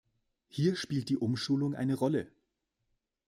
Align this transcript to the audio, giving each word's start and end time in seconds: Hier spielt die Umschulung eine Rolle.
Hier 0.47 0.75
spielt 0.77 1.09
die 1.09 1.17
Umschulung 1.19 1.75
eine 1.75 1.93
Rolle. 1.93 2.31